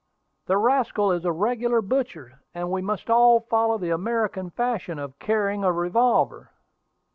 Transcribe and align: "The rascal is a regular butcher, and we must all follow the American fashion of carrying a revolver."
"The 0.47 0.57
rascal 0.57 1.11
is 1.11 1.25
a 1.25 1.31
regular 1.31 1.79
butcher, 1.79 2.39
and 2.55 2.71
we 2.71 2.81
must 2.81 3.07
all 3.11 3.39
follow 3.41 3.77
the 3.77 3.91
American 3.91 4.49
fashion 4.49 4.97
of 4.97 5.19
carrying 5.19 5.63
a 5.63 5.71
revolver." 5.71 6.49